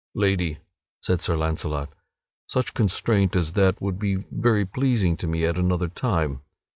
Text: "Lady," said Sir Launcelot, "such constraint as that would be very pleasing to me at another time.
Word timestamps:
"Lady," 0.15 0.57
said 1.03 1.21
Sir 1.21 1.37
Launcelot, 1.37 1.93
"such 2.47 2.73
constraint 2.73 3.35
as 3.35 3.53
that 3.53 3.79
would 3.79 3.99
be 3.99 4.15
very 4.31 4.65
pleasing 4.65 5.15
to 5.17 5.27
me 5.27 5.45
at 5.45 5.59
another 5.59 5.89
time. 5.89 6.41